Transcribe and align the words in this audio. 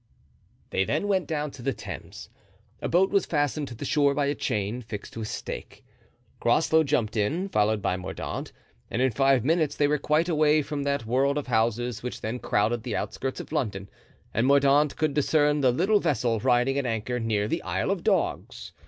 They 0.71 0.83
then 0.83 1.07
went 1.07 1.27
down 1.27 1.51
to 1.51 1.61
the 1.61 1.73
Thames. 1.75 2.29
A 2.81 2.89
boat 2.89 3.11
was 3.11 3.27
fastened 3.27 3.67
to 3.67 3.75
the 3.75 3.85
shore 3.85 4.15
by 4.15 4.25
a 4.25 4.33
chain 4.33 4.81
fixed 4.81 5.13
to 5.13 5.21
a 5.21 5.25
stake. 5.25 5.83
Groslow 6.39 6.83
jumped 6.83 7.15
in, 7.15 7.49
followed 7.49 7.83
by 7.83 7.97
Mordaunt, 7.97 8.51
and 8.89 8.99
in 8.99 9.11
five 9.11 9.45
minutes 9.45 9.75
they 9.75 9.87
were 9.87 9.99
quite 9.99 10.27
away 10.27 10.63
from 10.63 10.81
that 10.85 11.05
world 11.05 11.37
of 11.37 11.45
houses 11.45 12.01
which 12.01 12.21
then 12.21 12.39
crowded 12.39 12.81
the 12.81 12.95
outskirts 12.95 13.39
of 13.39 13.51
London; 13.51 13.89
and 14.33 14.47
Mordaunt 14.47 14.95
could 14.95 15.13
discern 15.13 15.61
the 15.61 15.71
little 15.71 15.99
vessel 15.99 16.39
riding 16.39 16.79
at 16.79 16.87
anchor 16.87 17.19
near 17.19 17.47
the 17.47 17.61
Isle 17.61 17.91
of 17.91 18.03
Dogs. 18.03 18.71